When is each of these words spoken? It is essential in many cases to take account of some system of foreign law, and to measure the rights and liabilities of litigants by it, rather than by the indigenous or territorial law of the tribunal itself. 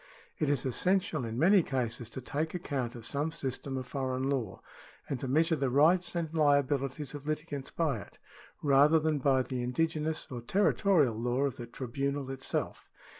It 0.39 0.49
is 0.49 0.65
essential 0.65 1.25
in 1.25 1.37
many 1.37 1.61
cases 1.61 2.09
to 2.09 2.21
take 2.21 2.55
account 2.55 2.95
of 2.95 3.05
some 3.05 3.31
system 3.31 3.77
of 3.77 3.85
foreign 3.85 4.31
law, 4.31 4.63
and 5.07 5.19
to 5.19 5.27
measure 5.27 5.55
the 5.55 5.69
rights 5.69 6.15
and 6.15 6.33
liabilities 6.33 7.13
of 7.13 7.27
litigants 7.27 7.69
by 7.69 7.99
it, 7.99 8.17
rather 8.63 8.97
than 8.97 9.19
by 9.19 9.43
the 9.43 9.61
indigenous 9.61 10.25
or 10.31 10.41
territorial 10.41 11.13
law 11.13 11.41
of 11.41 11.57
the 11.57 11.67
tribunal 11.67 12.31
itself. 12.31 12.89